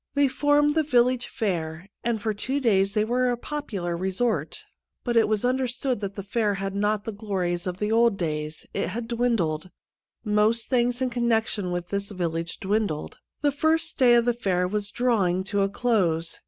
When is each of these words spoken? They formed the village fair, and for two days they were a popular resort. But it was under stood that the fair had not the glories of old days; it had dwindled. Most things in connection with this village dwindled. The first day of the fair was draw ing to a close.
They 0.15 0.27
formed 0.27 0.73
the 0.73 0.81
village 0.81 1.27
fair, 1.27 1.87
and 2.03 2.19
for 2.19 2.33
two 2.33 2.59
days 2.59 2.93
they 2.95 3.05
were 3.05 3.29
a 3.29 3.37
popular 3.37 3.95
resort. 3.95 4.63
But 5.03 5.15
it 5.15 5.27
was 5.27 5.45
under 5.45 5.67
stood 5.67 5.99
that 5.99 6.15
the 6.15 6.23
fair 6.23 6.55
had 6.55 6.73
not 6.73 7.03
the 7.03 7.11
glories 7.11 7.67
of 7.67 7.79
old 7.83 8.17
days; 8.17 8.65
it 8.73 8.89
had 8.89 9.07
dwindled. 9.07 9.69
Most 10.25 10.69
things 10.71 11.03
in 11.03 11.11
connection 11.11 11.69
with 11.69 11.89
this 11.89 12.09
village 12.09 12.59
dwindled. 12.59 13.19
The 13.41 13.51
first 13.51 13.99
day 13.99 14.15
of 14.15 14.25
the 14.25 14.33
fair 14.33 14.67
was 14.67 14.89
draw 14.89 15.27
ing 15.27 15.43
to 15.43 15.61
a 15.61 15.69
close. 15.69 16.39